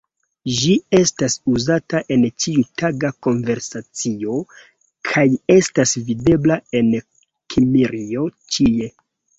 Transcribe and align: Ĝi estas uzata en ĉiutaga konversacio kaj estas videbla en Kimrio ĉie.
Ĝi 0.59 0.71
estas 0.99 1.35
uzata 1.51 2.01
en 2.15 2.25
ĉiutaga 2.45 3.13
konversacio 3.27 4.41
kaj 5.11 5.29
estas 5.61 5.97
videbla 6.11 6.61
en 6.83 6.95
Kimrio 7.55 8.29
ĉie. 8.57 8.95